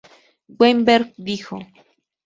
Weinberg 0.57 1.13
dijo. 1.27 1.57